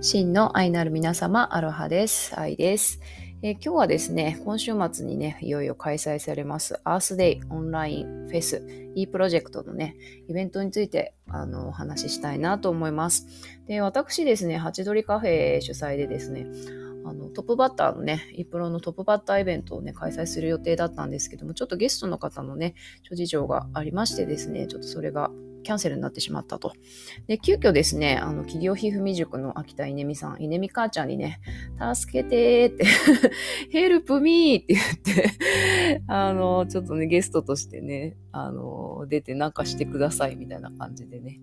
[0.00, 2.38] 真の愛なる皆様、アロハです。
[2.38, 3.00] 愛です。
[3.42, 8.64] えー、今日はですね、今週末にね、いよいよ開催されます、アースデイオンラインフェス
[8.94, 9.96] E プロジェクトのね、
[10.28, 13.26] イベントについてあのお話ししたいなと思います。
[13.66, 16.46] で、私ですね、ハチドリカフェ主催でですね、
[17.04, 25.32] あのトップバッターのね、E プロのトップバッターイベントをね、開催する予定だったんですけども、ちょっとゲストの方のね、諸事情がありましてですね、ちょっとそれが
[25.62, 26.72] キャンセルになってしまったと。
[27.26, 31.40] で、急遽ですね、あの、企業皮膚未塾の秋田稲美さん、稲美母ちゃんにね、
[31.94, 32.84] 助けてーって
[33.70, 41.40] ヘルプミーって言ってあの、ちょっとね、ゲストとしてね、あの、出てなんかしてくださいみたいな感じでね、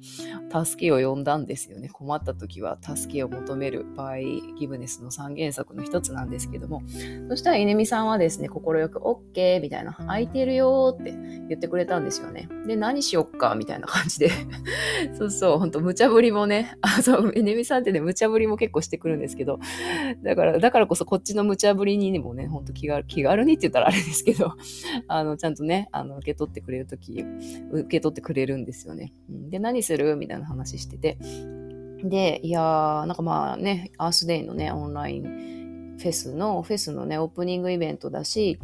[0.66, 1.90] 助けを呼んだんですよね。
[1.90, 4.18] 困った時は助けを求める場合、
[4.58, 6.84] ギブネスの三原則の一つなんですけども、
[7.30, 12.48] そしたら稲美さんはですね、快く OK みたいな、空いてるよって言ってくれたんですよね。
[12.68, 14.30] で、何しよっかみたいな感じで
[15.18, 19.60] そうそう、ほんと無茶ぶりもね、あ、そう、稲美さんってね、無茶ぶりも結構してくるんですけど、
[20.24, 24.54] だから、だからこそこっちの無茶ぶりにもね、ほんと気軽気軽にって言ったらあれですけど、
[25.07, 27.24] あの、ちゃんとね、あの、受け取ってくれるとき、
[27.71, 29.13] 受け取ってくれるんですよね。
[29.30, 30.15] で、何する？
[30.15, 31.18] みたいな話してて。
[32.04, 38.60] で、いやー、なんかまあね、アースデイのね、オンラインフェスの、フェスのね、オープニングイベントだし、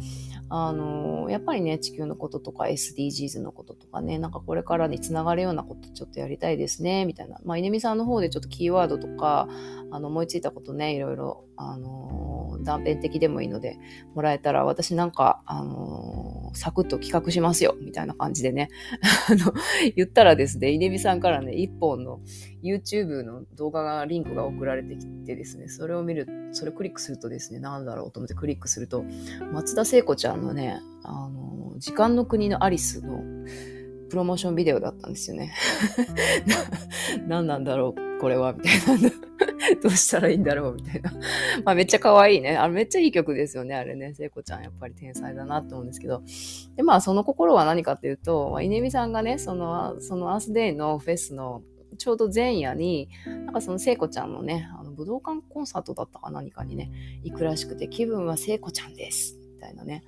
[0.54, 7.38] あのやっぱりね、地球のこととか SDGs のこととかね、なんかこれからにつながるようなことちょっとやりたいですね、みたいな。
[7.42, 9.48] まあ、稲見さんの方でちょっとキーワードとか、
[9.90, 13.78] あの、思いついたことね、いろいろ、あの断片的でもいいので、
[14.14, 18.68] もらえたら、私なんか、あのサクッと企画しますよ、みたいな感じでね、
[19.30, 19.52] あの、
[19.96, 22.20] 言ったらですね、稲見さんからね、一本の
[22.62, 29.04] YouTube の動画が、リンクが送られてきてですね、それを見る、それクリックするとですね、なんだろうと思ってクリックすると、
[29.52, 33.22] 松田聖子ちゃんのね、あの、時間の国のアリスの
[34.10, 35.54] プロモーションビデオだったんですよね。
[37.26, 39.10] 何なんだろう、これは、みたいな。
[39.82, 41.12] どうしたらいいんだろうみたいな。
[41.64, 42.56] まあめっちゃ可愛いね。
[42.56, 43.74] あれめっちゃいい曲ですよね。
[43.74, 44.14] あれね。
[44.14, 46.22] 聖子ちゃんやっぱり天才だなって思うんですけど。
[46.76, 51.62] で、まあその心は何かっていうと、まあ、稲見さんがね、その、そのアースデイのフェスの
[51.98, 56.90] ちょうど前夜に、なんかその聖子ちゃんのね、あの武道館コンサートだったか何かにね、
[57.22, 59.38] 行くらしくて、気分は聖子ちゃんです。
[59.62, 60.02] みたいなね。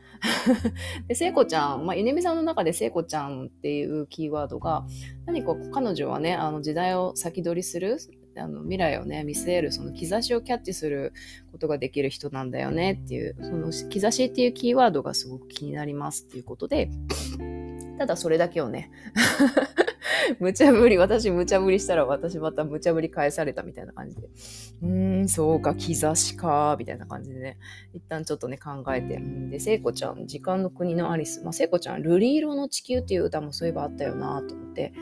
[1.07, 4.85] で、聖子ちゃん、まあ、稲見さんの中で聖子ちゃんっていうキーワードが、
[5.27, 7.99] 何か彼女はね、あの時代を先取りする、
[8.37, 11.13] あの未来をね見据えるその兆しをキャッチする
[11.53, 16.91] ことができる人なんだよねっていうその兆しっていうキーワードがすごく気になりますっていうことで
[17.97, 18.91] ただそれだけをね
[20.41, 24.29] 無茶ぶり、私無茶ぶりしたら私また無茶ぶり返されたみたいな感じで。
[24.83, 27.59] うーん、そうか、兆しか、みたいな感じでね、
[27.93, 29.21] 一旦ちょっとね、考えて。
[29.51, 31.43] で、聖子ちゃん、時間の国のアリス。
[31.43, 34.93] まあ、聖子ちゃん、瑠璃色の地球っていう歌もそういえばあったよなと思って、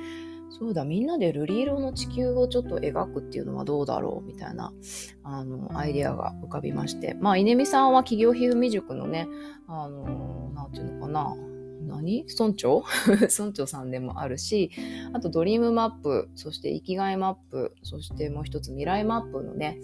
[0.50, 4.72] そうだ、みんなで瑠璃色の地球をちょっと描くっていうのはどうだろうみたいな、
[5.24, 7.16] あの、アイデアが浮かびまして。
[7.20, 9.26] まあ、稲見さんは起業ひふみ塾のね、
[9.66, 11.34] あの、なんていうのかな、
[11.92, 12.26] 何？
[12.28, 12.84] 村長？
[13.38, 14.70] 村長さんでもあるし、
[15.12, 19.78] あとドリームマップ、そして生きがいマップ、そしてもう一つ未来マップのね、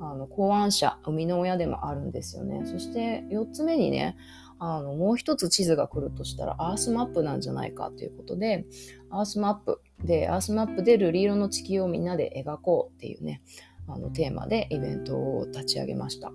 [0.00, 2.62] あの考案者、生みの親でもあるんですよね。
[2.66, 4.16] そして4つ目にね、
[4.58, 8.66] あのもう一つ地図が来るとしたらアースマップなんじゃないかということで、
[9.10, 13.42] アースマップで、アースマップで瑠璃色の地球をみんなで描こうっていうね、
[13.88, 16.32] あのテーマでイベントを立ち上げました。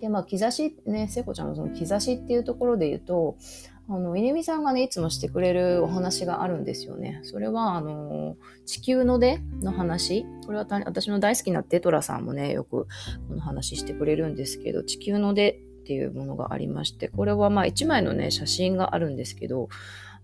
[0.00, 3.36] で、まあ、兆し、ね、聖子ちゃんのその兆しっていうところで言うと、
[3.88, 7.20] あの、稲見さんがね、いつもしてくれるお話があるんですよね。
[7.24, 10.24] それは、あの、地球の出の話。
[10.46, 12.86] これは私の大好きなテトラさんもね、よく
[13.28, 15.50] この話してくれるんですけど、地球の出
[15.82, 19.68] っていうものがありまして、これはまあ1枚のね、写真があるんですけど、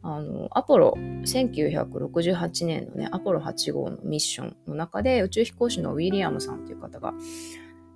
[0.03, 7.13] あの、アポロ、1968年のね、アポロ8号のミッションの中で宇宙飛行士のウィリアムさんという方が、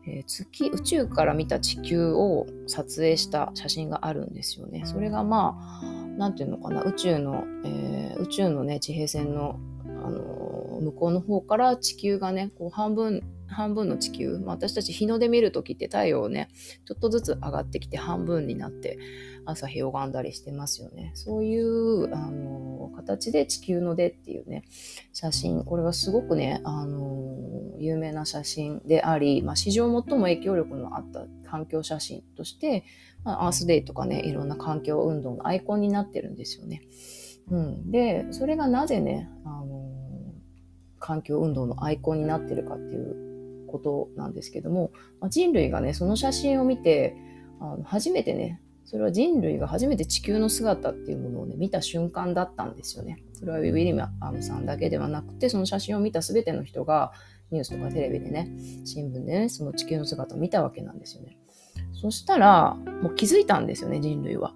[0.07, 4.83] えー、月、宇宙から見た地球を撮影した写真があるんですよね。
[4.85, 16.49] それがまあ、なんていうのかな、宇宙の、えー、宇宙のね、地平線の、あのー、向こうの方から地球がね、こう半分、半分の地球、まあ、私たち日の出見るときって太陽ね、
[16.87, 18.99] ちょっとずつ上がってきて半分になって
[19.45, 21.13] 朝日拝んだりしてますよね。
[21.15, 24.65] そういう、あのー、形で地球の出っていうね、
[25.13, 32.85] 写真、これはすごくね、あの有名な写真であり、まあ、史上最も影響力のあった環境写真として、
[33.25, 36.83] まあ、アースデイとかね、いろんな環境運動のアイコンになってるんですよね。
[37.51, 39.91] うん、で、それがなぜね、あの
[40.99, 47.17] 環境運動のアイコンになってるかっていうことなんですけども、まあ、人類がね、その写真を見て、
[47.61, 48.61] あの初めてね、
[48.93, 53.25] それは人類が初めて地球の姿っていうものをね、見た瞬間だったんですよね。
[53.33, 57.11] それはウィリアムさんだけではなくて、その写真を見た全ての人が、
[57.51, 58.51] ニュースとかテレビでね、
[58.85, 61.39] 新聞でね、その地球の姿を見たわけなんですよね。
[61.95, 64.55] そしたら、もう気づいたんですよね、人類は。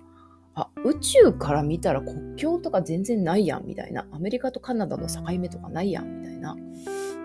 [0.54, 4.06] あ、宇宙から見たら国境とか全然ないやん、みたいな。
[4.12, 6.52] アメリカとカナダの境目とかないやん、みたいな。
[6.52, 6.56] う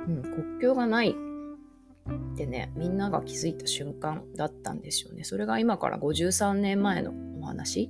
[0.10, 1.13] ん、国境がない
[2.12, 5.24] ってね、みんなが気づいた瞬間だったんですよね。
[5.24, 7.90] それが今から53年前のお話。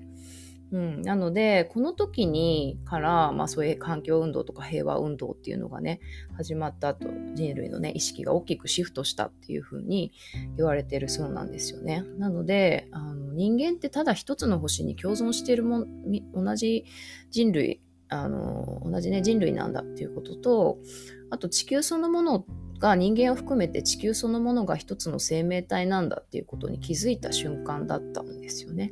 [0.71, 5.99] うん、なので、この時にから、まあそういう環境運動とか平和運動っていうのがね、
[6.37, 10.13] 始まったと、人類のね、意識が大きくシフトしたっていうふうに
[10.55, 12.05] 言われてるそうなんですよね。
[12.17, 15.85] なので、あの人間ってただ一つの星に共存しているも
[16.33, 16.85] 同じ
[17.31, 20.77] 人類、あの、同じね、人類なんだっていうことと、
[21.31, 22.45] あと地球そのもの
[22.81, 28.91] が人間を含めて地球そのものが一つの生命体なんだっていうことに気づいた瞬間だったんですよね。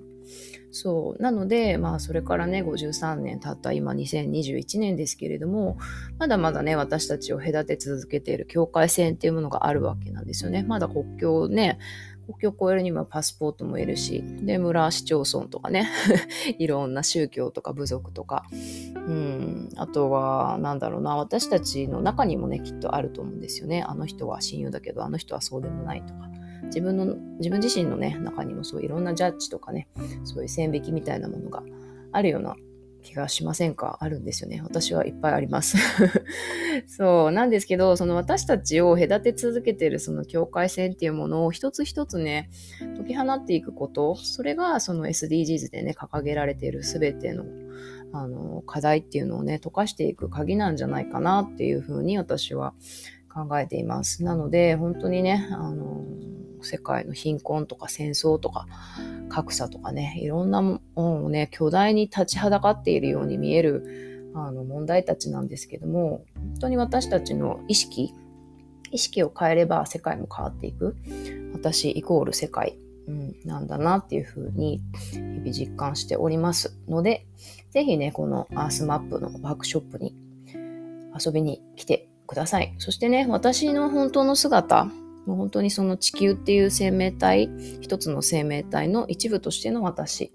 [0.72, 1.22] そう。
[1.22, 5.80] なので、まあ、それからね、53年経った今2021年ですけれども、
[6.20, 10.64] まだまだね、私たちを隔て続けている境界線っていうものがあるわけなんですよね。
[10.64, 11.80] まだ国境ね、
[12.28, 15.90] 国境を越えるにはパスポートもいるし、で、村市町村とかね、
[16.60, 18.46] いろんな宗教とか部族とか、
[19.08, 23.82] うん、あとは、なんだろうな、私たちの中にもね、きっとあると思うんですよね。
[23.82, 26.30] あの人は親友だけど、あの人はそうでもないとか。
[26.66, 29.88] 自分の、自分自身のね、中にもそういろんなジャッジとかね、
[30.24, 31.64] そういう線引きみたいなものが
[32.12, 32.56] あるような
[33.02, 33.98] 気がしませんか？
[34.02, 34.62] あるんですよね。
[34.64, 35.78] 私はいっぱいあります。
[36.86, 42.50] そう、なんですけど、その私たちを隔て続けてるその境界線っていうものを一つ一つね、
[42.98, 47.46] 解き放っていくこと、それがその SDGs でね、掲げられている全ての
[48.12, 52.74] あの課題っていうのをね、溶かしていく鍵なんじゃないかなっていうふうに私は
[53.34, 54.24] 考えています。
[54.24, 56.04] なので、本当にね、あの
[56.62, 58.68] 世界の貧困とか戦争とか
[59.30, 68.14] 格差とかね、いろんなものをね、巨大に立ちはだかっているように見えるあの問題たちなんですけども、本当に私たちの意識、
[68.92, 70.96] 意識を変えれば世界も変わっていく。
[71.54, 72.78] 私イコール世界、
[73.10, 77.26] うん、なんだなっていうふうに日々実感しておりますので、
[77.72, 80.16] ぜひね、このアースマップのワークショップに
[81.26, 82.76] 遊びに来てください。
[82.78, 84.92] そしてね、私の本当の姿、
[85.26, 87.50] 本当にその地球っていう生命体、
[87.82, 90.32] 一つの生命体の一部としての私。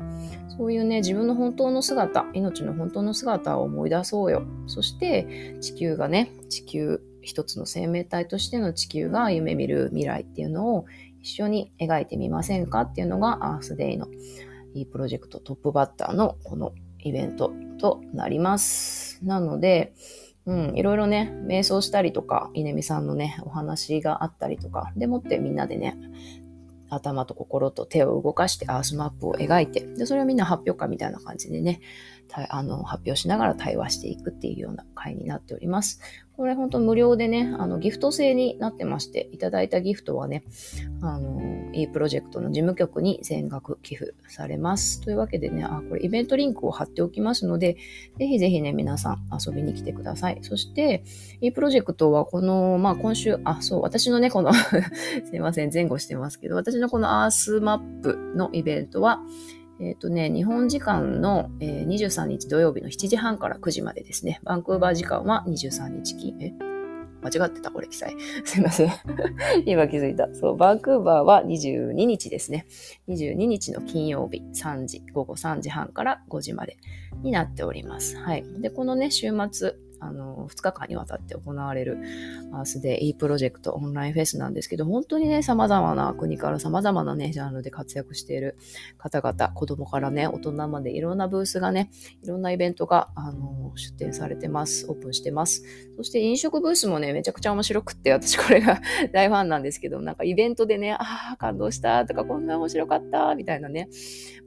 [0.57, 4.43] そういうね、自分の本当の姿、命の本当の姿を思い出そうよ。
[4.67, 10.87] そして地球がね、地球一つの生命体としての地球が夢見る未来っていうのを
[11.25, 12.83] 一緒に描いてみませんか？
[12.83, 14.09] っていうのがアースデイの
[14.75, 17.51] E プロジェクトトップバッターのこのイベント
[17.81, 19.25] となります。
[19.25, 19.95] なので、
[20.45, 25.97] うん、いろいろね、瞑想したりとか、稲見さんのね、お話があったりとか、でもってみんなでね、
[26.91, 31.81] 頭と心と手を動かしてアースマップを描いて、で、それをみんな発表会みたいな感じでね、
[32.49, 36.01] あの発表しながら対話していくっていうような会になっております。
[36.37, 40.43] これ本当無料でね、あのギフト制になってまして、いただいたギフトはね、
[41.01, 45.01] あの、いいプロジェクトの事務局に全額寄付されます。
[45.01, 47.77] というわけでね、あ、これイベントリンクを貼っておきますので、
[48.19, 50.39] ぜひぜひね、皆さん遊びに来てください。
[50.43, 51.05] そして、
[51.41, 54.53] いいプロジェクトはこの、まあ今週、あ、そう、私のね、この
[55.25, 59.21] すいません、前後してますけど、私のこのアースマップのイベントは、
[59.81, 64.41] えっ、ー、とね、日本時間の、えー、23日土曜日の7時半から9時までですね。
[64.45, 66.75] バンクーバー時間は23日金、え？
[67.25, 68.15] 間違ってた、これ記載。
[68.45, 68.91] すいません。
[69.65, 70.29] 今気づいた。
[70.35, 72.67] そう、バンクーバーは22日ですね。
[73.09, 76.77] 22日の金曜日3時、午後3時半から5時まで
[77.23, 78.19] になっております。
[78.19, 78.45] はい。
[78.61, 81.99] で、このね、週末、あの、2日間にわたって行われる
[82.53, 88.57] アースデイプロジェクトオンラインフェスなんですけど、本当にね、様々な国から様々なね、ジャンルで活躍している
[88.99, 91.91] 方々、子供からね、大人までいろんなブースがね、
[92.23, 94.87] いろんなイベントが、あの、出展されてます。
[94.89, 95.63] オープンしてます。
[95.97, 98.81] そして飲食ブースもね、めちゃくちゃ面白くって、私これが
[99.13, 103.89] 大ファンなんですけど、なんかイベントでね、ああ、感動したとか、こんな面白かったみたいなね、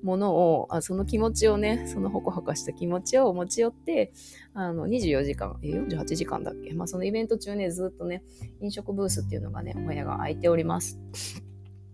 [0.04, 4.12] ものを、あその気持ちをね、そのほこほこした気持ちを持ち寄って、
[4.60, 6.74] あの、24時間、え、48時間だっけ？
[6.74, 8.24] まあ、そのイベント中ね、ずっとね、
[8.60, 11.00] 飲食ブースっていうのがね、お部屋が空いております。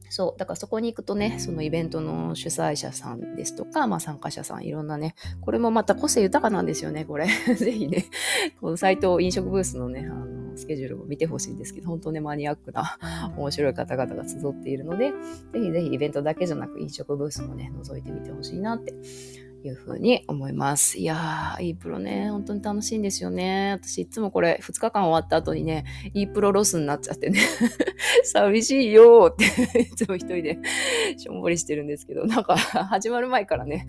[0.10, 0.40] そう。
[0.40, 7.28] だからそこに行くとね、そのイベントの主催者さんですとか、まあ参加者さん、いろんなね、これもまた個性豊かなんですよね、これ。
[7.58, 8.06] ぜひね、
[8.62, 12.98] このサイト、飲食ブースのね、あの、スケジュールを見てほしいんですけど、本当ね、マニアックな、
[13.36, 15.12] 面白い方々が集っているので、
[15.52, 18.94] ぜひぜひイベントだけじゃなく飲食ブースもね、覗いてみてほしいなって
[19.68, 20.98] いうふうに思います。
[20.98, 23.72] いやー、e プロね、本当に楽しいんですよね。
[23.82, 27.40] 私いつもこれ2日間終わった後にね、e プロロスになっちゃってね、
[28.24, 30.60] 寂しいよーっていつも一人で
[31.18, 33.86] しょんぼりしてるんですけど、なんか始まる前からね、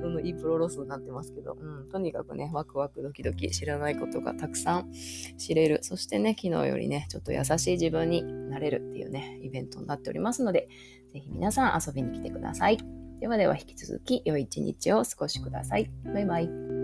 [0.00, 4.92] その e プロロスになってますけど、うん、とにかくね、ワクワクドキドキ知らないことがたくさん
[5.36, 5.80] 知れる。
[5.82, 10.68] そしてね、昨日よりね、ちょっと優しい自分になれるっていうね、イベントになっておりますので、
[11.12, 12.95] ぜひ皆さん遊びに来てください。
[13.20, 15.90] ではでは引き続き良い一日をお過ごしください。
[16.04, 16.75] バイバイ。